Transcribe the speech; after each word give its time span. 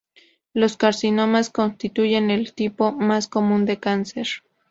Los 0.55 0.77
carcinomas 0.77 1.51
constituyen 1.51 2.31
el 2.31 2.55
tipo 2.55 2.91
más 2.91 3.27
común 3.27 3.65
de 3.67 3.77
cáncer. 3.79 4.27